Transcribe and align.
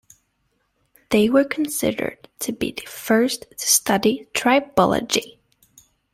They 1.11 1.29
were 1.29 1.43
considered 1.43 2.27
to 2.39 2.51
be 2.53 2.71
the 2.71 2.87
first 2.87 3.45
to 3.55 3.67
study 3.67 4.25
trybology. 4.33 5.37